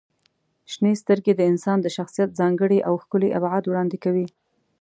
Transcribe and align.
•شنې 0.71 0.93
سترګې 1.01 1.33
د 1.35 1.41
انسان 1.51 1.77
د 1.81 1.87
شخصیت 1.97 2.29
ځانګړی 2.39 2.79
او 2.87 2.93
ښکلی 3.03 3.29
ابعاد 3.37 3.63
وړاندې 3.67 3.97
کوي. 4.03 4.27